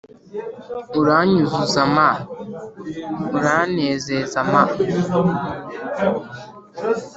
[0.99, 2.09] uranyuzuza ma!
[3.37, 4.63] uranezeza ma!